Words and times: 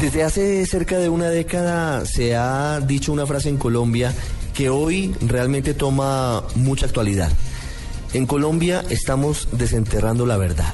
Desde 0.00 0.22
hace 0.22 0.66
cerca 0.66 0.98
de 0.98 1.08
una 1.08 1.30
década 1.30 2.04
se 2.04 2.36
ha 2.36 2.80
dicho 2.80 3.12
una 3.12 3.26
frase 3.26 3.48
en 3.48 3.56
Colombia 3.56 4.12
que 4.52 4.68
hoy 4.68 5.14
realmente 5.20 5.72
toma 5.74 6.44
mucha 6.54 6.86
actualidad. 6.86 7.30
En 8.12 8.26
Colombia 8.26 8.84
estamos 8.90 9.48
desenterrando 9.52 10.26
la 10.26 10.36
verdad. 10.36 10.72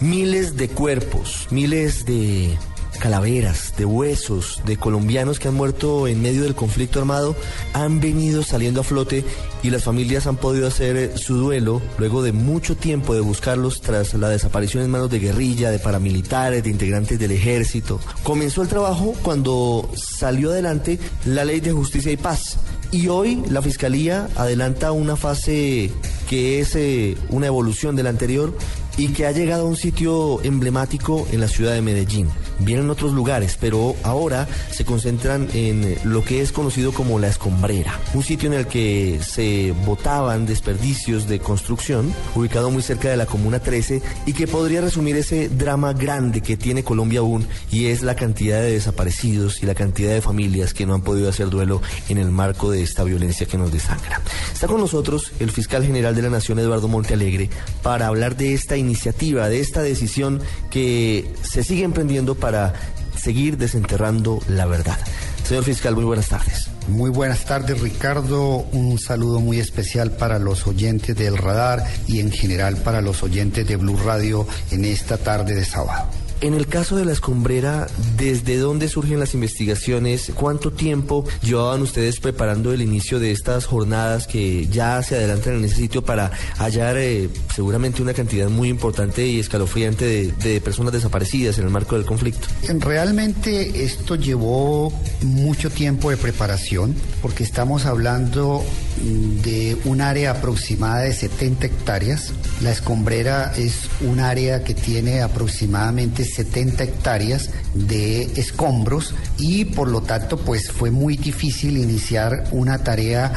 Miles 0.00 0.56
de 0.56 0.68
cuerpos, 0.68 1.48
miles 1.50 2.06
de 2.06 2.56
calaveras, 3.02 3.74
de 3.76 3.84
huesos, 3.84 4.62
de 4.64 4.76
colombianos 4.76 5.40
que 5.40 5.48
han 5.48 5.54
muerto 5.54 6.06
en 6.06 6.22
medio 6.22 6.44
del 6.44 6.54
conflicto 6.54 7.00
armado 7.00 7.34
han 7.72 7.98
venido 7.98 8.44
saliendo 8.44 8.82
a 8.82 8.84
flote 8.84 9.24
y 9.64 9.70
las 9.70 9.82
familias 9.82 10.28
han 10.28 10.36
podido 10.36 10.68
hacer 10.68 11.18
su 11.18 11.34
duelo 11.34 11.82
luego 11.98 12.22
de 12.22 12.30
mucho 12.30 12.76
tiempo 12.76 13.12
de 13.12 13.20
buscarlos 13.20 13.80
tras 13.80 14.14
la 14.14 14.28
desaparición 14.28 14.84
en 14.84 14.92
manos 14.92 15.10
de 15.10 15.18
guerrilla, 15.18 15.72
de 15.72 15.80
paramilitares, 15.80 16.62
de 16.62 16.70
integrantes 16.70 17.18
del 17.18 17.32
ejército. 17.32 17.98
Comenzó 18.22 18.62
el 18.62 18.68
trabajo 18.68 19.16
cuando 19.20 19.90
salió 19.96 20.52
adelante 20.52 21.00
la 21.24 21.44
ley 21.44 21.58
de 21.58 21.72
justicia 21.72 22.12
y 22.12 22.16
paz 22.16 22.56
y 22.92 23.08
hoy 23.08 23.42
la 23.50 23.62
Fiscalía 23.62 24.28
adelanta 24.36 24.92
una 24.92 25.16
fase 25.16 25.90
que 26.28 26.60
es 26.60 26.76
eh, 26.76 27.16
una 27.30 27.48
evolución 27.48 27.96
de 27.96 28.04
la 28.04 28.10
anterior 28.10 28.56
y 28.96 29.08
que 29.08 29.26
ha 29.26 29.32
llegado 29.32 29.62
a 29.62 29.68
un 29.68 29.76
sitio 29.76 30.40
emblemático 30.44 31.26
en 31.32 31.40
la 31.40 31.48
ciudad 31.48 31.72
de 31.72 31.82
Medellín. 31.82 32.28
Vienen 32.58 32.90
otros 32.90 33.12
lugares, 33.12 33.56
pero 33.60 33.96
ahora 34.02 34.46
se 34.70 34.84
concentran 34.84 35.48
en 35.54 35.96
lo 36.04 36.24
que 36.24 36.40
es 36.40 36.52
conocido 36.52 36.92
como 36.92 37.18
la 37.18 37.28
escombrera, 37.28 37.98
un 38.14 38.22
sitio 38.22 38.48
en 38.48 38.58
el 38.58 38.66
que 38.66 39.20
se 39.22 39.74
botaban 39.84 40.46
desperdicios 40.46 41.28
de 41.28 41.40
construcción, 41.40 42.14
ubicado 42.34 42.70
muy 42.70 42.82
cerca 42.82 43.08
de 43.08 43.16
la 43.16 43.26
Comuna 43.26 43.60
13 43.60 44.02
y 44.26 44.32
que 44.32 44.46
podría 44.46 44.80
resumir 44.80 45.16
ese 45.16 45.48
drama 45.48 45.92
grande 45.92 46.40
que 46.40 46.56
tiene 46.56 46.84
Colombia 46.84 47.20
aún 47.20 47.46
y 47.70 47.86
es 47.86 48.02
la 48.02 48.14
cantidad 48.14 48.60
de 48.60 48.72
desaparecidos 48.72 49.62
y 49.62 49.66
la 49.66 49.74
cantidad 49.74 50.12
de 50.12 50.20
familias 50.20 50.74
que 50.74 50.86
no 50.86 50.94
han 50.94 51.02
podido 51.02 51.28
hacer 51.28 51.50
duelo 51.50 51.82
en 52.08 52.18
el 52.18 52.30
marco 52.30 52.70
de 52.70 52.82
esta 52.82 53.04
violencia 53.04 53.46
que 53.46 53.58
nos 53.58 53.72
desangra. 53.72 54.20
Está 54.52 54.66
con 54.66 54.80
nosotros 54.80 55.32
el 55.40 55.50
fiscal 55.50 55.84
general 55.84 56.14
de 56.14 56.22
la 56.22 56.30
Nación, 56.30 56.58
Eduardo 56.58 56.88
Montealegre, 56.88 57.50
para 57.82 58.06
hablar 58.06 58.36
de 58.36 58.54
esta 58.54 58.76
iniciativa, 58.76 59.48
de 59.48 59.60
esta 59.60 59.82
decisión 59.82 60.40
que 60.70 61.30
se 61.42 61.64
sigue 61.64 61.84
emprendiendo 61.84 62.34
para 62.42 62.72
seguir 63.16 63.56
desenterrando 63.56 64.40
la 64.48 64.66
verdad. 64.66 64.98
Señor 65.44 65.62
fiscal, 65.62 65.94
muy 65.94 66.04
buenas 66.04 66.28
tardes. 66.28 66.68
Muy 66.88 67.08
buenas 67.08 67.44
tardes, 67.44 67.80
Ricardo. 67.80 68.66
Un 68.72 68.98
saludo 68.98 69.38
muy 69.38 69.60
especial 69.60 70.10
para 70.10 70.40
los 70.40 70.66
oyentes 70.66 71.16
del 71.16 71.38
radar 71.38 71.84
y 72.08 72.18
en 72.18 72.32
general 72.32 72.78
para 72.78 73.00
los 73.00 73.22
oyentes 73.22 73.66
de 73.68 73.76
Blue 73.76 73.96
Radio 73.96 74.46
en 74.72 74.84
esta 74.84 75.18
tarde 75.18 75.54
de 75.54 75.64
sábado. 75.64 76.21
En 76.42 76.54
el 76.54 76.66
caso 76.66 76.96
de 76.96 77.04
la 77.04 77.12
escombrera, 77.12 77.86
¿desde 78.16 78.56
dónde 78.56 78.88
surgen 78.88 79.20
las 79.20 79.32
investigaciones? 79.32 80.32
¿Cuánto 80.34 80.72
tiempo 80.72 81.24
llevaban 81.40 81.82
ustedes 81.82 82.18
preparando 82.18 82.72
el 82.72 82.82
inicio 82.82 83.20
de 83.20 83.30
estas 83.30 83.64
jornadas 83.64 84.26
que 84.26 84.66
ya 84.66 85.00
se 85.04 85.14
adelantan 85.14 85.58
en 85.58 85.66
ese 85.66 85.76
sitio 85.76 86.04
para 86.04 86.32
hallar 86.58 86.96
eh, 86.96 87.28
seguramente 87.54 88.02
una 88.02 88.12
cantidad 88.12 88.48
muy 88.48 88.70
importante 88.70 89.24
y 89.24 89.38
escalofriante 89.38 90.04
de, 90.04 90.32
de 90.32 90.60
personas 90.60 90.92
desaparecidas 90.92 91.58
en 91.58 91.64
el 91.66 91.70
marco 91.70 91.94
del 91.94 92.04
conflicto? 92.04 92.48
Realmente 92.80 93.84
esto 93.84 94.16
llevó 94.16 94.92
mucho 95.20 95.70
tiempo 95.70 96.10
de 96.10 96.16
preparación 96.16 96.96
porque 97.20 97.44
estamos 97.44 97.86
hablando 97.86 98.64
de 98.96 99.76
un 99.84 100.00
área 100.00 100.32
aproximada 100.32 101.02
de 101.02 101.12
70 101.12 101.66
hectáreas. 101.66 102.32
La 102.60 102.70
escombrera 102.70 103.52
es 103.56 103.88
un 104.00 104.20
área 104.20 104.62
que 104.62 104.74
tiene 104.74 105.22
aproximadamente 105.22 106.24
70 106.24 106.84
hectáreas 106.84 107.50
de 107.74 108.22
escombros 108.36 109.14
y 109.38 109.64
por 109.64 109.88
lo 109.88 110.02
tanto 110.02 110.36
pues 110.38 110.70
fue 110.70 110.90
muy 110.90 111.16
difícil 111.16 111.76
iniciar 111.78 112.44
una 112.52 112.78
tarea 112.78 113.32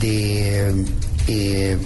de 0.00 0.84
eh, 1.26 1.78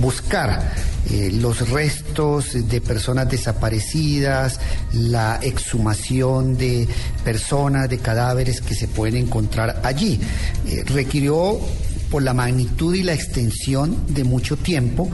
buscar 0.00 0.72
eh, 1.10 1.30
los 1.32 1.68
restos 1.68 2.68
de 2.68 2.80
personas 2.80 3.28
desaparecidas, 3.28 4.58
la 4.92 5.38
exhumación 5.42 6.56
de 6.56 6.88
personas, 7.22 7.90
de 7.90 7.98
cadáveres 7.98 8.60
que 8.60 8.74
se 8.74 8.88
pueden 8.88 9.16
encontrar 9.16 9.82
allí. 9.84 10.18
Eh, 10.66 10.82
requirió 10.86 11.60
por 12.10 12.22
la 12.22 12.34
magnitud 12.34 12.94
y 12.94 13.02
la 13.02 13.14
extensión 13.14 13.96
de 14.08 14.24
mucho 14.24 14.56
tiempo, 14.56 15.10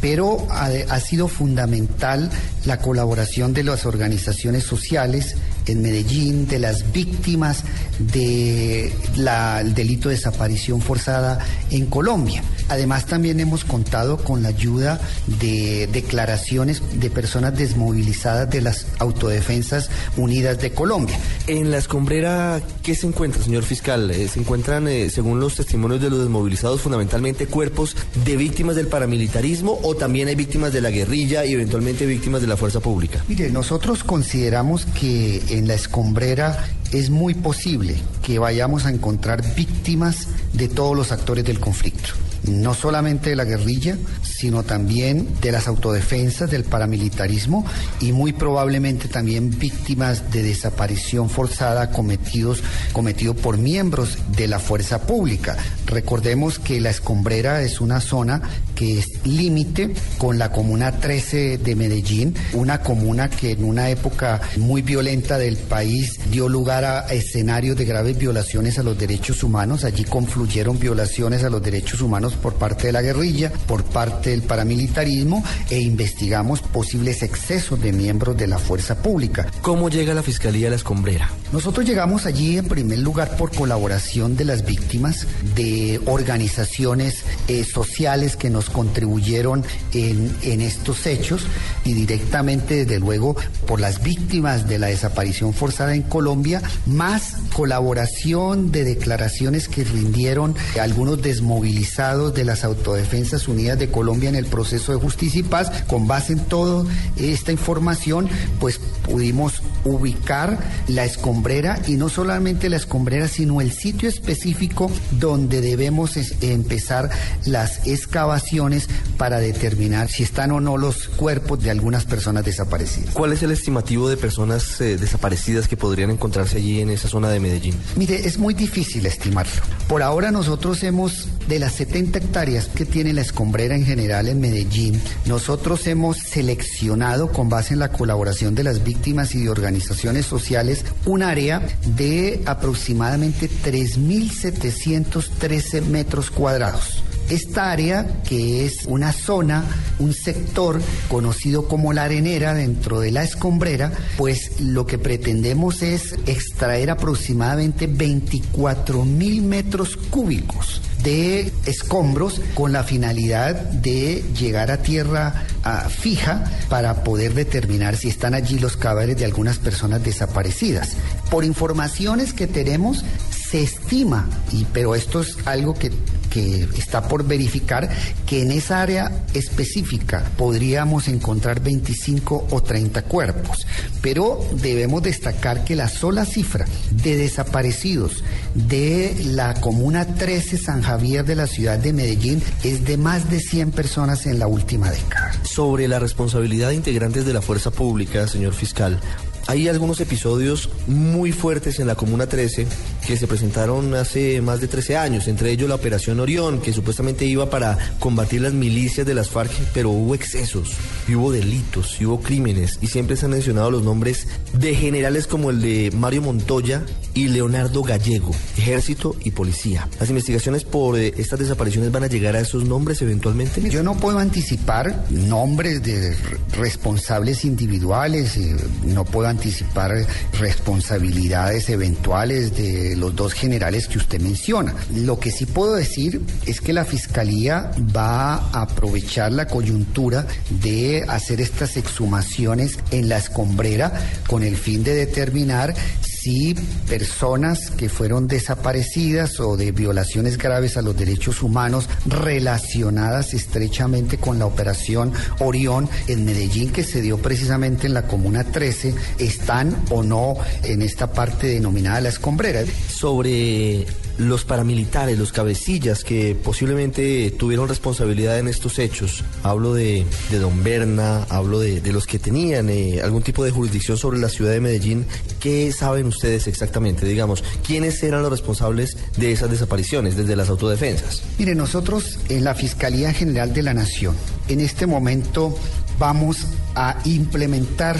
pero 0.00 0.46
ha, 0.50 0.66
ha, 0.66 1.00
sido 1.00 1.28
fundamental 1.28 2.28
la 2.64 2.78
colaboración 2.78 3.54
de 3.54 3.62
las 3.62 3.86
organizaciones 3.86 4.64
sociales 4.64 5.36
en 5.66 5.82
Medellín, 5.82 6.48
de 6.48 6.58
las 6.58 6.92
víctimas 6.92 7.62
del 7.98 9.74
delito 9.74 10.08
de 10.08 10.16
desaparición 10.16 10.80
forzada 10.80 11.38
en 11.70 11.86
Colombia. 11.86 12.42
Además, 12.68 13.06
también 13.06 13.40
hemos 13.40 13.64
contado 13.64 14.18
con 14.18 14.42
la 14.42 14.48
ayuda 14.48 15.00
de 15.40 15.88
declaraciones 15.92 16.82
de 16.94 17.10
personas 17.10 17.56
desmovilizadas 17.56 18.50
de 18.50 18.60
las 18.60 18.86
Autodefensas 18.98 19.90
Unidas 20.16 20.60
de 20.60 20.72
Colombia. 20.72 21.18
En 21.46 21.70
la 21.70 21.78
escombrera, 21.78 22.60
¿qué 22.82 22.94
se 22.94 23.06
encuentra, 23.06 23.42
señor 23.42 23.64
fiscal? 23.64 24.10
Eh, 24.10 24.28
se 24.28 24.40
encuentran, 24.40 24.88
eh, 24.88 25.10
según 25.10 25.40
los 25.40 25.56
testimonios 25.56 26.00
de 26.00 26.10
los 26.10 26.20
desmovilizados, 26.20 26.80
fundamentalmente 26.80 27.46
cuerpos 27.46 27.96
de 28.24 28.36
víctimas 28.36 28.76
del 28.76 28.86
paramilitarismo 28.86 29.78
o 29.82 29.94
también 29.94 30.28
hay 30.28 30.34
víctimas 30.34 30.72
de 30.72 30.80
la 30.80 30.90
guerrilla 30.90 31.44
y 31.44 31.52
eventualmente 31.52 32.06
víctimas 32.06 32.40
de 32.40 32.46
la 32.46 32.56
fuerza 32.56 32.80
pública. 32.80 33.24
Mire, 33.28 33.50
nosotros 33.50 34.04
consideramos 34.04 34.86
que 34.86 35.42
en 35.50 35.68
la 35.68 35.74
escombrera 35.74 36.66
es 36.92 37.10
muy 37.10 37.34
posible 37.34 37.96
que 38.22 38.38
vayamos 38.38 38.86
a 38.86 38.90
encontrar 38.90 39.54
víctimas 39.54 40.28
de 40.52 40.68
todos 40.68 40.96
los 40.96 41.12
actores 41.12 41.44
del 41.44 41.58
conflicto 41.58 42.10
no 42.44 42.74
solamente 42.74 43.30
de 43.30 43.36
la 43.36 43.44
guerrilla, 43.44 43.96
sino 44.22 44.62
también 44.62 45.28
de 45.40 45.52
las 45.52 45.68
autodefensas, 45.68 46.50
del 46.50 46.64
paramilitarismo 46.64 47.64
y 48.00 48.12
muy 48.12 48.32
probablemente 48.32 49.08
también 49.08 49.56
víctimas 49.58 50.30
de 50.32 50.42
desaparición 50.42 51.30
forzada 51.30 51.90
cometidos, 51.90 52.62
cometido 52.92 53.34
por 53.34 53.58
miembros 53.58 54.18
de 54.36 54.48
la 54.48 54.58
fuerza 54.58 55.02
pública. 55.02 55.56
Recordemos 55.92 56.58
que 56.58 56.80
la 56.80 56.88
escombrera 56.88 57.62
es 57.62 57.80
una 57.80 58.00
zona 58.00 58.40
que 58.74 58.98
es 58.98 59.26
límite 59.26 59.92
con 60.16 60.38
la 60.38 60.50
comuna 60.50 60.92
13 60.92 61.58
de 61.58 61.76
Medellín, 61.76 62.34
una 62.54 62.80
comuna 62.80 63.28
que 63.28 63.52
en 63.52 63.64
una 63.64 63.90
época 63.90 64.40
muy 64.56 64.80
violenta 64.80 65.36
del 65.36 65.56
país 65.56 66.18
dio 66.30 66.48
lugar 66.48 66.84
a 66.86 67.12
escenarios 67.12 67.76
de 67.76 67.84
graves 67.84 68.16
violaciones 68.16 68.78
a 68.78 68.82
los 68.82 68.98
derechos 68.98 69.42
humanos. 69.42 69.84
Allí 69.84 70.04
confluyeron 70.04 70.78
violaciones 70.78 71.44
a 71.44 71.50
los 71.50 71.62
derechos 71.62 72.00
humanos 72.00 72.34
por 72.34 72.54
parte 72.54 72.86
de 72.86 72.92
la 72.92 73.02
guerrilla, 73.02 73.52
por 73.66 73.84
parte 73.84 74.30
del 74.30 74.42
paramilitarismo 74.42 75.44
e 75.68 75.80
investigamos 75.80 76.62
posibles 76.62 77.22
excesos 77.22 77.80
de 77.82 77.92
miembros 77.92 78.36
de 78.36 78.46
la 78.46 78.58
fuerza 78.58 78.96
pública. 79.02 79.46
¿Cómo 79.60 79.90
llega 79.90 80.14
la 80.14 80.22
Fiscalía 80.22 80.68
a 80.68 80.70
la 80.70 80.76
Escombrera? 80.76 81.30
Nosotros 81.52 81.86
llegamos 81.86 82.24
allí 82.24 82.56
en 82.56 82.66
primer 82.66 83.00
lugar 83.00 83.36
por 83.36 83.54
colaboración 83.54 84.36
de 84.36 84.46
las 84.46 84.64
víctimas, 84.64 85.26
de 85.54 85.81
organizaciones 86.06 87.24
eh, 87.48 87.64
sociales 87.64 88.36
que 88.36 88.50
nos 88.50 88.70
contribuyeron 88.70 89.64
en 89.92 90.60
estos 90.60 91.06
hechos 91.06 91.46
y 91.84 91.94
directamente, 91.94 92.84
desde 92.84 92.98
luego, 92.98 93.36
por 93.66 93.80
las 93.80 94.02
víctimas 94.02 94.68
de 94.68 94.78
la 94.78 94.88
desaparición 94.88 95.54
forzada 95.54 95.94
en 95.94 96.02
Colombia, 96.02 96.62
más 96.86 97.36
colaboración 97.52 98.72
de 98.72 98.84
declaraciones 98.84 99.68
que 99.68 99.84
rindieron 99.84 100.54
algunos 100.80 101.20
desmovilizados 101.22 102.34
de 102.34 102.44
las 102.44 102.64
Autodefensas 102.64 103.48
Unidas 103.48 103.78
de 103.78 103.90
Colombia 103.90 104.28
en 104.28 104.36
el 104.36 104.46
proceso 104.46 104.92
de 104.92 104.98
justicia 104.98 105.40
y 105.40 105.44
paz. 105.44 105.70
Con 105.86 106.06
base 106.06 106.34
en 106.34 106.40
toda 106.40 106.84
esta 107.16 107.52
información, 107.52 108.28
pues 108.60 108.80
pudimos 109.02 109.62
ubicar 109.84 110.58
la 110.88 111.04
escombrera 111.04 111.80
y 111.86 111.96
no 111.96 112.08
solamente 112.08 112.68
la 112.68 112.76
escombrera, 112.76 113.28
sino 113.28 113.60
el 113.60 113.72
sitio 113.72 114.08
específico 114.08 114.90
donde 115.12 115.60
debemos 115.60 116.16
empezar 116.40 117.10
las 117.44 117.86
excavaciones 117.86 118.88
para 119.22 119.38
determinar 119.38 120.10
si 120.10 120.24
están 120.24 120.50
o 120.50 120.60
no 120.60 120.76
los 120.76 121.06
cuerpos 121.06 121.62
de 121.62 121.70
algunas 121.70 122.04
personas 122.04 122.44
desaparecidas. 122.44 123.14
¿Cuál 123.14 123.32
es 123.32 123.40
el 123.44 123.52
estimativo 123.52 124.08
de 124.08 124.16
personas 124.16 124.80
eh, 124.80 124.96
desaparecidas 124.96 125.68
que 125.68 125.76
podrían 125.76 126.10
encontrarse 126.10 126.56
allí 126.56 126.80
en 126.80 126.90
esa 126.90 127.06
zona 127.06 127.28
de 127.28 127.38
Medellín? 127.38 127.76
Mire, 127.94 128.26
es 128.26 128.36
muy 128.36 128.52
difícil 128.52 129.06
estimarlo. 129.06 129.52
Por 129.86 130.02
ahora 130.02 130.32
nosotros 130.32 130.82
hemos, 130.82 131.28
de 131.46 131.60
las 131.60 131.74
70 131.74 132.18
hectáreas 132.18 132.66
que 132.66 132.84
tiene 132.84 133.12
la 133.12 133.20
escombrera 133.20 133.76
en 133.76 133.84
general 133.84 134.26
en 134.26 134.40
Medellín, 134.40 135.00
nosotros 135.26 135.86
hemos 135.86 136.18
seleccionado 136.18 137.30
con 137.30 137.48
base 137.48 137.74
en 137.74 137.78
la 137.78 137.92
colaboración 137.92 138.56
de 138.56 138.64
las 138.64 138.82
víctimas 138.82 139.36
y 139.36 139.44
de 139.44 139.50
organizaciones 139.50 140.26
sociales 140.26 140.84
un 141.06 141.22
área 141.22 141.64
de 141.94 142.42
aproximadamente 142.44 143.48
3.713 143.48 145.82
metros 145.82 146.32
cuadrados. 146.32 147.04
Esta 147.32 147.72
área, 147.72 148.20
que 148.28 148.66
es 148.66 148.84
una 148.84 149.10
zona, 149.10 149.64
un 149.98 150.12
sector 150.12 150.82
conocido 151.08 151.66
como 151.66 151.94
la 151.94 152.04
arenera 152.04 152.52
dentro 152.52 153.00
de 153.00 153.10
la 153.10 153.22
escombrera, 153.22 153.90
pues 154.18 154.60
lo 154.60 154.86
que 154.86 154.98
pretendemos 154.98 155.80
es 155.80 156.12
extraer 156.26 156.90
aproximadamente 156.90 157.86
24 157.86 159.06
mil 159.06 159.40
metros 159.40 159.96
cúbicos 159.96 160.82
de 161.02 161.50
escombros 161.64 162.42
con 162.52 162.70
la 162.72 162.84
finalidad 162.84 163.54
de 163.54 164.22
llegar 164.38 164.70
a 164.70 164.82
tierra 164.82 165.46
ah, 165.64 165.88
fija 165.88 166.44
para 166.68 167.02
poder 167.02 167.32
determinar 167.32 167.96
si 167.96 168.08
están 168.08 168.34
allí 168.34 168.58
los 168.58 168.76
cadáveres 168.76 169.16
de 169.16 169.24
algunas 169.24 169.58
personas 169.58 170.04
desaparecidas. 170.04 170.98
Por 171.30 171.46
informaciones 171.46 172.34
que 172.34 172.46
tenemos, 172.46 173.06
se 173.30 173.62
estima, 173.62 174.28
y, 174.52 174.64
pero 174.66 174.94
esto 174.94 175.22
es 175.22 175.38
algo 175.46 175.72
que 175.72 175.90
que 176.32 176.68
está 176.76 177.08
por 177.08 177.26
verificar 177.26 177.88
que 178.26 178.42
en 178.42 178.52
esa 178.52 178.80
área 178.80 179.24
específica 179.34 180.24
podríamos 180.36 181.08
encontrar 181.08 181.60
25 181.60 182.48
o 182.50 182.62
30 182.62 183.02
cuerpos. 183.02 183.66
Pero 184.00 184.44
debemos 184.60 185.02
destacar 185.02 185.64
que 185.64 185.76
la 185.76 185.88
sola 185.88 186.24
cifra 186.24 186.66
de 186.90 187.16
desaparecidos 187.16 188.24
de 188.54 189.14
la 189.26 189.54
comuna 189.54 190.06
13 190.06 190.58
San 190.58 190.82
Javier 190.82 191.24
de 191.24 191.36
la 191.36 191.46
ciudad 191.46 191.78
de 191.78 191.92
Medellín 191.92 192.42
es 192.64 192.84
de 192.84 192.96
más 192.96 193.30
de 193.30 193.40
100 193.40 193.72
personas 193.72 194.26
en 194.26 194.38
la 194.38 194.46
última 194.46 194.90
década. 194.90 195.32
Sobre 195.42 195.88
la 195.88 195.98
responsabilidad 195.98 196.68
de 196.68 196.76
integrantes 196.76 197.26
de 197.26 197.34
la 197.34 197.42
fuerza 197.42 197.70
pública, 197.70 198.26
señor 198.26 198.54
fiscal, 198.54 198.98
hay 199.46 199.68
algunos 199.68 200.00
episodios 200.00 200.70
muy 200.86 201.32
fuertes 201.32 201.80
en 201.80 201.86
la 201.86 201.94
Comuna 201.94 202.26
13 202.26 202.66
que 203.06 203.16
se 203.16 203.26
presentaron 203.26 203.94
hace 203.94 204.40
más 204.40 204.60
de 204.60 204.68
13 204.68 204.96
años, 204.96 205.28
entre 205.28 205.50
ellos 205.50 205.68
la 205.68 205.74
Operación 205.74 206.20
Orión, 206.20 206.60
que 206.60 206.72
supuestamente 206.72 207.24
iba 207.24 207.50
para 207.50 207.78
combatir 207.98 208.42
las 208.42 208.52
milicias 208.52 209.06
de 209.06 209.14
las 209.14 209.28
FARC, 209.28 209.52
pero 209.74 209.90
hubo 209.90 210.14
excesos, 210.14 210.70
y 211.08 211.14
hubo 211.14 211.32
delitos, 211.32 212.00
y 212.00 212.06
hubo 212.06 212.20
crímenes, 212.20 212.78
y 212.80 212.86
siempre 212.86 213.16
se 213.16 213.26
han 213.26 213.32
mencionado 213.32 213.70
los 213.70 213.82
nombres 213.82 214.26
de 214.52 214.74
generales 214.74 215.26
como 215.26 215.50
el 215.50 215.60
de 215.60 215.90
Mario 215.94 216.22
Montoya 216.22 216.82
y 217.14 217.28
Leonardo 217.28 217.82
Gallego, 217.82 218.34
ejército 218.56 219.16
y 219.24 219.32
policía. 219.32 219.88
¿Las 219.98 220.08
investigaciones 220.08 220.64
por 220.64 220.98
eh, 220.98 221.12
estas 221.16 221.38
desapariciones 221.38 221.90
van 221.90 222.04
a 222.04 222.06
llegar 222.06 222.36
a 222.36 222.40
esos 222.40 222.64
nombres 222.64 223.02
eventualmente? 223.02 223.68
Yo 223.68 223.82
no 223.82 223.96
puedo 223.96 224.18
anticipar 224.18 225.04
nombres 225.10 225.82
de 225.82 226.16
responsables 226.56 227.44
individuales, 227.44 228.36
eh, 228.36 228.56
no 228.84 229.04
puedo 229.04 229.28
anticipar 229.32 230.06
responsabilidades 230.38 231.68
eventuales 231.68 232.56
de 232.56 232.96
los 232.96 233.14
dos 233.14 233.32
generales 233.32 233.88
que 233.88 233.98
usted 233.98 234.20
menciona. 234.20 234.74
Lo 234.94 235.18
que 235.18 235.30
sí 235.30 235.46
puedo 235.46 235.74
decir 235.74 236.22
es 236.46 236.60
que 236.60 236.72
la 236.72 236.84
Fiscalía 236.84 237.72
va 237.96 238.34
a 238.34 238.62
aprovechar 238.62 239.32
la 239.32 239.46
coyuntura 239.46 240.26
de 240.50 241.04
hacer 241.08 241.40
estas 241.40 241.76
exhumaciones 241.76 242.78
en 242.90 243.08
la 243.08 243.18
escombrera 243.18 243.92
con 244.26 244.42
el 244.42 244.56
fin 244.56 244.84
de 244.84 244.94
determinar 244.94 245.74
si 246.22 246.54
personas 246.88 247.70
que 247.70 247.88
fueron 247.88 248.28
desaparecidas 248.28 249.40
o 249.40 249.56
de 249.56 249.72
violaciones 249.72 250.38
graves 250.38 250.76
a 250.76 250.82
los 250.82 250.96
derechos 250.96 251.42
humanos 251.42 251.88
relacionadas 252.06 253.34
estrechamente 253.34 254.18
con 254.18 254.38
la 254.38 254.46
operación 254.46 255.12
Orión 255.40 255.88
en 256.06 256.24
Medellín 256.24 256.70
que 256.70 256.84
se 256.84 257.02
dio 257.02 257.18
precisamente 257.18 257.88
en 257.88 257.94
la 257.94 258.06
Comuna 258.06 258.44
13 258.44 258.94
están 259.18 259.74
o 259.90 260.04
no 260.04 260.36
en 260.62 260.82
esta 260.82 261.12
parte 261.12 261.48
denominada 261.48 262.00
la 262.00 262.10
escombrera. 262.10 262.62
Sobre 262.88 263.84
los 264.18 264.44
paramilitares, 264.44 265.18
los 265.18 265.32
cabecillas 265.32 266.04
que 266.04 266.34
posiblemente 266.34 267.30
tuvieron 267.32 267.68
responsabilidad 267.68 268.38
en 268.38 268.48
estos 268.48 268.78
hechos. 268.78 269.24
Hablo 269.42 269.74
de, 269.74 270.04
Don 270.30 270.62
Berna, 270.62 271.24
hablo 271.28 271.58
de, 271.60 271.80
los 271.92 272.06
que 272.06 272.18
tenían 272.18 272.70
eh, 272.70 273.00
algún 273.02 273.22
tipo 273.22 273.44
de 273.44 273.50
jurisdicción 273.50 273.96
sobre 273.96 274.18
la 274.18 274.28
ciudad 274.28 274.52
de 274.52 274.60
Medellín. 274.60 275.06
¿Qué 275.40 275.72
saben 275.72 276.06
ustedes 276.06 276.46
exactamente? 276.46 277.06
Digamos, 277.06 277.44
¿quiénes 277.66 278.02
eran 278.02 278.22
los 278.22 278.30
responsables 278.30 278.96
de 279.16 279.32
esas 279.32 279.50
desapariciones 279.50 280.16
desde 280.16 280.36
las 280.36 280.48
autodefensas? 280.48 281.22
Mire, 281.38 281.54
nosotros 281.54 282.18
en 282.28 282.44
la 282.44 282.54
Fiscalía 282.54 283.12
General 283.12 283.52
de 283.52 283.62
la 283.62 283.74
Nación, 283.74 284.16
en 284.48 284.60
este 284.60 284.86
momento 284.86 285.56
vamos 285.98 286.46
a 286.74 286.98
implementar 287.04 287.98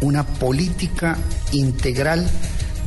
una 0.00 0.26
política 0.26 1.16
integral 1.52 2.28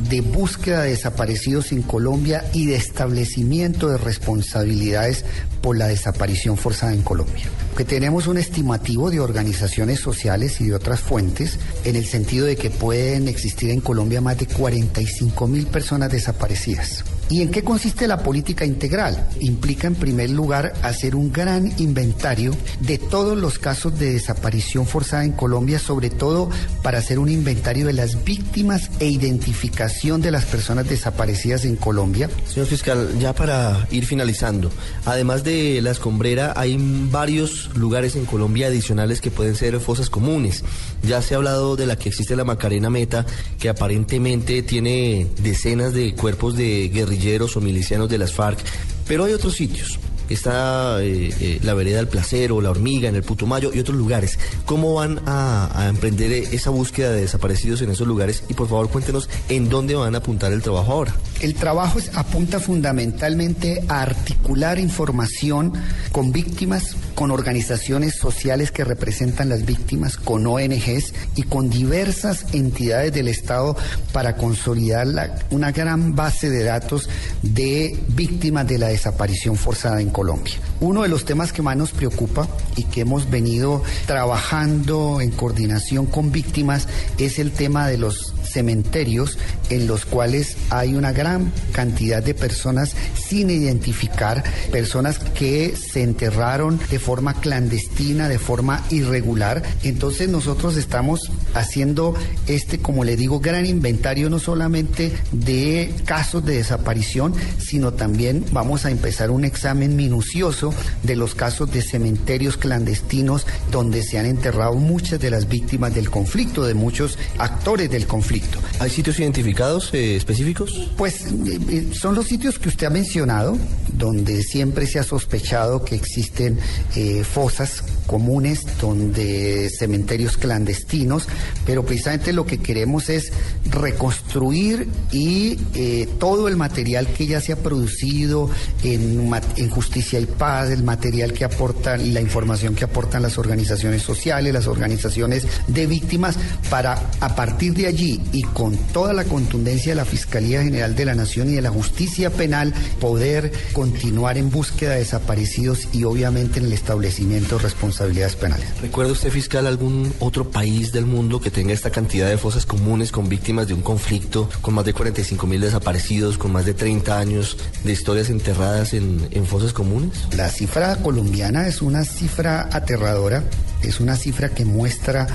de 0.08 0.20
búsqueda 0.20 0.82
de 0.82 0.90
desaparecidos 0.90 1.72
en 1.72 1.82
Colombia 1.82 2.44
y 2.52 2.66
de 2.66 2.76
establecimiento 2.76 3.88
de 3.88 3.98
responsabilidades 3.98 5.24
por 5.60 5.76
la 5.76 5.88
desaparición 5.88 6.56
forzada 6.56 6.94
en 6.94 7.02
Colombia. 7.02 7.46
Que 7.76 7.84
tenemos 7.84 8.26
un 8.26 8.38
estimativo 8.38 9.10
de 9.10 9.20
organizaciones 9.20 10.00
sociales 10.00 10.60
y 10.60 10.68
de 10.68 10.74
otras 10.74 11.00
fuentes 11.00 11.58
en 11.84 11.96
el 11.96 12.06
sentido 12.06 12.46
de 12.46 12.56
que 12.56 12.70
pueden 12.70 13.28
existir 13.28 13.70
en 13.70 13.80
Colombia 13.80 14.20
más 14.20 14.38
de 14.38 14.46
45 14.46 15.46
mil 15.46 15.66
personas 15.66 16.10
desaparecidas. 16.10 17.04
¿Y 17.30 17.42
en 17.42 17.50
qué 17.50 17.62
consiste 17.62 18.08
la 18.08 18.22
política 18.22 18.64
integral? 18.64 19.28
Implica 19.40 19.86
en 19.86 19.94
primer 19.94 20.30
lugar 20.30 20.72
hacer 20.82 21.14
un 21.14 21.30
gran 21.30 21.70
inventario 21.78 22.56
de 22.80 22.96
todos 22.96 23.36
los 23.36 23.58
casos 23.58 23.98
de 23.98 24.14
desaparición 24.14 24.86
forzada 24.86 25.26
en 25.26 25.32
Colombia, 25.32 25.78
sobre 25.78 26.08
todo 26.08 26.48
para 26.82 26.98
hacer 26.98 27.18
un 27.18 27.28
inventario 27.28 27.86
de 27.86 27.92
las 27.92 28.24
víctimas 28.24 28.90
e 28.98 29.08
identificación 29.08 30.22
de 30.22 30.30
las 30.30 30.46
personas 30.46 30.88
desaparecidas 30.88 31.66
en 31.66 31.76
Colombia. 31.76 32.30
Señor 32.48 32.66
fiscal, 32.66 33.10
ya 33.20 33.34
para 33.34 33.86
ir 33.90 34.06
finalizando, 34.06 34.70
además 35.04 35.44
de 35.44 35.82
la 35.82 35.90
escombrera, 35.90 36.54
hay 36.56 36.78
varios 37.10 37.76
lugares 37.76 38.16
en 38.16 38.24
Colombia 38.24 38.68
adicionales 38.68 39.20
que 39.20 39.30
pueden 39.30 39.54
ser 39.54 39.78
fosas 39.80 40.08
comunes. 40.08 40.64
Ya 41.02 41.20
se 41.20 41.34
ha 41.34 41.36
hablado 41.36 41.76
de 41.76 41.84
la 41.84 41.96
que 41.96 42.08
existe 42.08 42.36
la 42.36 42.44
Macarena 42.44 42.88
Meta, 42.88 43.26
que 43.58 43.68
aparentemente 43.68 44.62
tiene 44.62 45.26
decenas 45.42 45.92
de 45.92 46.14
cuerpos 46.14 46.56
de 46.56 46.88
guerrilleros 46.88 47.17
o 47.56 47.60
milicianos 47.60 48.08
de 48.08 48.18
las 48.18 48.32
FARC, 48.32 48.58
pero 49.06 49.24
hay 49.24 49.32
otros 49.32 49.54
sitios. 49.54 49.98
Está 50.28 51.02
eh, 51.02 51.30
eh, 51.40 51.60
la 51.62 51.72
vereda 51.72 51.96
del 51.96 52.08
Placero, 52.08 52.60
la 52.60 52.70
Hormiga, 52.70 53.08
en 53.08 53.16
el 53.16 53.22
Putumayo 53.22 53.70
y 53.72 53.78
otros 53.78 53.96
lugares. 53.96 54.38
¿Cómo 54.66 54.94
van 54.94 55.20
a, 55.26 55.86
emprender 55.88 56.32
esa 56.32 56.70
búsqueda 56.70 57.12
de 57.12 57.22
desaparecidos 57.22 57.80
en 57.80 57.90
esos 57.90 58.06
lugares? 58.06 58.44
Y 58.48 58.54
por 58.54 58.68
favor 58.68 58.90
cuéntenos 58.90 59.28
en 59.48 59.68
dónde 59.68 59.94
van 59.94 60.14
a 60.14 60.18
apuntar 60.18 60.52
el 60.52 60.62
trabajo 60.62 60.92
ahora. 60.92 61.14
El 61.40 61.54
trabajo 61.54 62.00
apunta 62.14 62.58
fundamentalmente 62.58 63.84
a 63.86 64.02
articular 64.02 64.80
información 64.80 65.72
con 66.10 66.32
víctimas, 66.32 66.96
con 67.14 67.30
organizaciones 67.30 68.16
sociales 68.16 68.72
que 68.72 68.82
representan 68.82 69.48
las 69.48 69.64
víctimas, 69.64 70.16
con 70.16 70.44
ONGs 70.48 71.14
y 71.36 71.44
con 71.44 71.70
diversas 71.70 72.46
entidades 72.52 73.12
del 73.12 73.28
Estado 73.28 73.76
para 74.12 74.34
consolidar 74.34 75.06
una 75.50 75.70
gran 75.70 76.16
base 76.16 76.50
de 76.50 76.64
datos 76.64 77.08
de 77.42 77.96
víctimas 78.08 78.66
de 78.66 78.78
la 78.78 78.88
desaparición 78.88 79.54
forzada 79.54 80.00
en 80.00 80.10
Colombia. 80.10 80.54
Uno 80.80 81.02
de 81.02 81.08
los 81.08 81.24
temas 81.24 81.52
que 81.52 81.62
más 81.62 81.76
nos 81.76 81.92
preocupa 81.92 82.48
y 82.74 82.82
que 82.82 83.02
hemos 83.02 83.30
venido 83.30 83.84
trabajando 84.06 85.20
en 85.20 85.30
coordinación 85.30 86.06
con 86.06 86.32
víctimas 86.32 86.88
es 87.16 87.38
el 87.38 87.52
tema 87.52 87.86
de 87.86 87.98
los 87.98 88.34
cementerios 88.50 89.38
en 89.70 89.86
los 89.86 90.04
cuales 90.04 90.56
hay 90.70 90.94
una 90.94 91.12
gran 91.12 91.52
cantidad 91.72 92.22
de 92.22 92.34
personas 92.34 92.94
sin 93.14 93.50
identificar, 93.50 94.42
personas 94.70 95.18
que 95.18 95.74
se 95.76 96.02
enterraron 96.02 96.80
de 96.90 96.98
forma 96.98 97.34
clandestina, 97.34 98.28
de 98.28 98.38
forma 98.38 98.84
irregular. 98.90 99.62
Entonces 99.82 100.28
nosotros 100.28 100.76
estamos 100.76 101.30
haciendo 101.54 102.14
este, 102.46 102.78
como 102.78 103.04
le 103.04 103.16
digo, 103.16 103.40
gran 103.40 103.66
inventario 103.66 104.30
no 104.30 104.38
solamente 104.38 105.12
de 105.32 105.92
casos 106.04 106.44
de 106.44 106.56
desaparición, 106.56 107.34
sino 107.58 107.92
también 107.92 108.44
vamos 108.52 108.84
a 108.84 108.90
empezar 108.90 109.30
un 109.30 109.44
examen 109.44 109.96
minucioso 109.96 110.72
de 111.02 111.16
los 111.16 111.34
casos 111.34 111.70
de 111.70 111.82
cementerios 111.82 112.56
clandestinos 112.56 113.46
donde 113.70 114.02
se 114.02 114.18
han 114.18 114.26
enterrado 114.26 114.74
muchas 114.74 115.20
de 115.20 115.30
las 115.30 115.48
víctimas 115.48 115.94
del 115.94 116.10
conflicto, 116.10 116.64
de 116.64 116.74
muchos 116.74 117.18
actores 117.38 117.90
del 117.90 118.06
conflicto. 118.06 118.37
¿Hay 118.80 118.90
sitios 118.90 119.18
identificados? 119.18 119.92
eh, 119.92 120.16
específicos? 120.16 120.90
Pues 120.96 121.26
eh, 121.26 121.58
eh, 121.70 121.88
son 121.92 122.14
los 122.14 122.26
sitios 122.26 122.58
que 122.58 122.68
usted 122.68 122.86
ha 122.86 122.90
mencionado, 122.90 123.56
donde 123.98 124.42
siempre 124.42 124.86
se 124.86 124.98
ha 124.98 125.02
sospechado 125.02 125.84
que 125.84 125.96
existen 125.96 126.58
eh, 126.96 127.24
fosas 127.24 127.82
comunes, 128.06 128.64
donde 128.80 129.70
cementerios 129.70 130.38
clandestinos, 130.38 131.28
pero 131.66 131.84
precisamente 131.84 132.32
lo 132.32 132.46
que 132.46 132.58
queremos 132.58 133.10
es 133.10 133.32
reconstruir 133.66 134.88
y 135.12 135.58
eh, 135.74 136.08
todo 136.18 136.48
el 136.48 136.56
material 136.56 137.06
que 137.06 137.26
ya 137.26 137.40
se 137.40 137.52
ha 137.52 137.56
producido 137.56 138.50
en, 138.82 139.28
Justicia 139.68 140.18
y 140.18 140.26
Paz, 140.26 140.70
el 140.70 140.82
material 140.82 141.32
que 141.32 141.44
aportan, 141.44 142.14
la 142.14 142.20
información 142.20 142.74
que 142.74 142.84
aportan 142.84 143.22
las 143.22 143.38
organizaciones 143.38 144.02
sociales, 144.02 144.52
las 144.52 144.66
organizaciones 144.66 145.46
de 145.66 145.86
víctimas, 145.86 146.36
para 146.70 147.10
a 147.20 147.34
partir 147.34 147.74
de 147.74 147.86
allí 147.86 148.20
y 148.32 148.42
con 148.42 148.76
toda 148.76 149.12
la 149.12 149.24
contundencia 149.24 149.92
de 149.92 149.96
la 149.96 150.04
Fiscalía 150.04 150.62
General 150.62 150.96
de 150.96 151.04
la 151.04 151.14
Nación 151.14 151.50
y 151.50 151.54
de 151.54 151.62
la 151.62 151.70
Justicia 151.70 152.30
Penal, 152.30 152.72
poder 153.00 153.52
continuar 153.90 154.36
en 154.36 154.50
búsqueda 154.50 154.92
de 154.92 154.98
desaparecidos 154.98 155.88
y 155.92 156.04
obviamente 156.04 156.58
en 156.58 156.66
el 156.66 156.72
establecimiento 156.72 157.56
de 157.56 157.62
responsabilidades 157.62 158.36
penales. 158.36 158.66
¿Recuerda 158.80 159.12
usted, 159.12 159.30
fiscal, 159.30 159.66
algún 159.66 160.12
otro 160.20 160.50
país 160.50 160.92
del 160.92 161.06
mundo 161.06 161.40
que 161.40 161.50
tenga 161.50 161.72
esta 161.72 161.90
cantidad 161.90 162.28
de 162.28 162.36
fosas 162.38 162.66
comunes 162.66 163.12
con 163.12 163.28
víctimas 163.28 163.66
de 163.66 163.74
un 163.74 163.80
conflicto, 163.80 164.48
con 164.60 164.74
más 164.74 164.84
de 164.84 164.92
45 164.92 165.46
mil 165.46 165.60
desaparecidos, 165.60 166.38
con 166.38 166.52
más 166.52 166.66
de 166.66 166.74
30 166.74 167.18
años 167.18 167.56
de 167.84 167.92
historias 167.92 168.30
enterradas 168.30 168.92
en, 168.92 169.26
en 169.30 169.46
fosas 169.46 169.72
comunes? 169.72 170.10
La 170.36 170.50
cifra 170.50 170.96
colombiana 170.96 171.66
es 171.66 171.80
una 171.80 172.04
cifra 172.04 172.68
aterradora, 172.70 173.44
es 173.82 174.00
una 174.00 174.16
cifra 174.16 174.50
que 174.50 174.64
muestra 174.64 175.26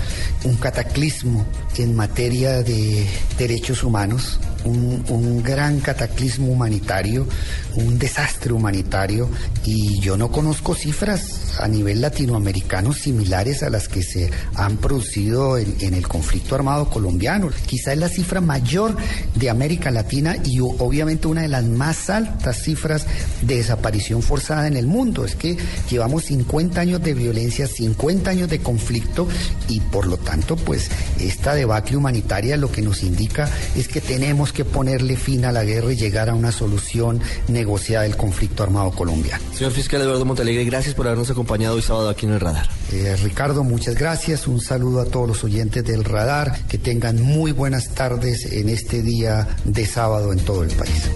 un 0.43 0.55
cataclismo 0.57 1.45
en 1.77 1.95
materia 1.95 2.61
de 2.61 3.07
derechos 3.37 3.83
humanos, 3.83 4.39
un, 4.65 5.03
un 5.09 5.43
gran 5.43 5.79
cataclismo 5.79 6.51
humanitario, 6.51 7.27
un 7.75 7.99
desastre 7.99 8.53
humanitario 8.53 9.29
y 9.65 9.99
yo 9.99 10.17
no 10.17 10.31
conozco 10.31 10.75
cifras 10.75 11.42
a 11.59 11.67
nivel 11.67 12.01
latinoamericano 12.01 12.93
similares 12.93 13.63
a 13.63 13.69
las 13.69 13.87
que 13.87 14.03
se 14.03 14.29
han 14.55 14.77
producido 14.77 15.57
en, 15.57 15.93
el 15.93 16.07
conflicto 16.07 16.55
armado 16.55 16.89
colombiano. 16.89 17.49
Quizá 17.65 17.93
es 17.93 17.99
la 17.99 18.09
cifra 18.09 18.41
mayor 18.41 18.95
de 19.35 19.49
América 19.49 19.91
Latina 19.91 20.37
y 20.43 20.59
obviamente 20.59 21.27
una 21.27 21.41
de 21.41 21.47
las 21.47 21.63
más 21.63 22.09
altas 22.09 22.61
cifras 22.61 23.05
de 23.41 23.57
desaparición 23.57 24.21
forzada 24.21 24.67
en 24.67 24.77
el 24.77 24.87
mundo. 24.87 25.25
Es 25.25 25.35
que 25.35 25.57
llevamos 25.89 26.25
50 26.25 26.81
años 26.81 27.03
de 27.03 27.13
violencia, 27.13 27.67
50 27.67 28.29
años 28.29 28.49
de 28.49 28.59
conflicto 28.59 29.27
y 29.67 29.79
por 29.79 30.07
lo 30.07 30.17
tanto 30.17 30.55
pues 30.55 30.89
esta 31.19 31.53
debacle 31.53 31.97
humanitaria 31.97 32.57
lo 32.57 32.71
que 32.71 32.81
nos 32.81 33.03
indica 33.03 33.49
es 33.75 33.87
que 33.87 34.01
tenemos 34.01 34.53
que 34.53 34.65
ponerle 34.65 35.15
fin 35.15 35.45
a 35.45 35.51
la 35.51 35.63
guerra 35.63 35.93
y 35.93 35.95
llegar 35.95 36.29
a 36.29 36.35
una 36.35 36.51
solución 36.51 37.21
negociada 37.47 38.03
del 38.03 38.17
conflicto 38.17 38.63
armado 38.63 38.91
colombiano. 38.91 39.43
Señor 39.53 39.71
fiscal 39.71 40.01
Eduardo 40.01 40.25
Montalegre, 40.25 40.63
gracias 40.65 40.95
por 40.95 41.07
habernos 41.07 41.29
acompañado 41.43 41.75
hoy 41.75 41.81
sábado 41.81 42.07
aquí 42.07 42.25
en 42.25 42.31
el 42.31 42.39
radar. 42.39 42.69
Eh, 42.93 43.17
Ricardo, 43.21 43.65
muchas 43.65 43.95
gracias. 43.95 44.47
Un 44.47 44.61
saludo 44.61 45.01
a 45.01 45.05
todos 45.05 45.27
los 45.27 45.43
oyentes 45.43 45.83
del 45.83 46.05
radar. 46.05 46.57
Que 46.69 46.77
tengan 46.77 47.21
muy 47.21 47.51
buenas 47.51 47.89
tardes 47.89 48.45
en 48.53 48.69
este 48.69 49.01
día 49.01 49.49
de 49.65 49.85
sábado 49.85 50.31
en 50.31 50.39
todo 50.39 50.63
el 50.63 50.69
país. 50.69 51.09